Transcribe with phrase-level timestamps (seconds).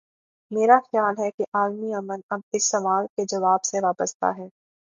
[0.51, 4.47] میرا خیال ہے کہ عالمی ا من اب اس سوال کے جواب سے وابستہ ہے۔